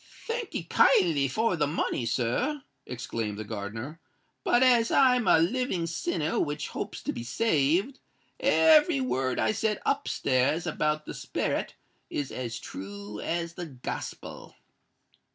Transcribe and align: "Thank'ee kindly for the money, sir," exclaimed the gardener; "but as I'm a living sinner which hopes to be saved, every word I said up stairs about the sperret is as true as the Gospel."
"Thank'ee 0.25 0.63
kindly 0.63 1.27
for 1.27 1.55
the 1.55 1.67
money, 1.67 2.07
sir," 2.07 2.63
exclaimed 2.87 3.37
the 3.37 3.43
gardener; 3.43 3.99
"but 4.43 4.63
as 4.63 4.89
I'm 4.89 5.27
a 5.27 5.37
living 5.37 5.85
sinner 5.85 6.39
which 6.39 6.69
hopes 6.69 7.03
to 7.03 7.13
be 7.13 7.23
saved, 7.23 7.99
every 8.39 8.99
word 8.99 9.37
I 9.37 9.51
said 9.51 9.79
up 9.85 10.07
stairs 10.07 10.65
about 10.65 11.05
the 11.05 11.13
sperret 11.13 11.75
is 12.09 12.31
as 12.31 12.57
true 12.57 13.19
as 13.19 13.53
the 13.53 13.67
Gospel." 13.67 14.55